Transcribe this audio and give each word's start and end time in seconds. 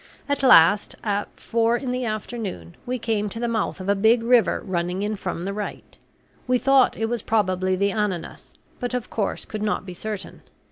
At 0.27 0.41
last, 0.41 0.95
at 1.03 1.39
four 1.39 1.77
in 1.77 1.91
the 1.91 2.05
afternoon, 2.05 2.75
we 2.87 2.97
came 2.97 3.29
to 3.29 3.39
the 3.39 3.47
mouth 3.47 3.79
of 3.79 3.87
a 3.87 3.93
big 3.93 4.23
river 4.23 4.59
running 4.65 5.03
in 5.03 5.15
from 5.15 5.43
the 5.43 5.53
right. 5.53 5.95
We 6.47 6.57
thought 6.57 6.97
it 6.97 7.05
was 7.07 7.21
probably 7.21 7.75
the 7.75 7.91
Ananas, 7.93 8.55
but, 8.79 8.95
of 8.95 9.11
course, 9.11 9.45
could 9.45 9.61
not 9.61 9.85
be 9.85 9.93
certain. 9.93 10.41